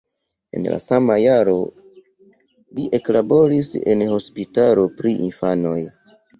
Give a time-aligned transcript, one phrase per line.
[0.59, 1.53] En la sama jaro
[2.79, 5.81] li eklaboris en hospitalo pri infanoj.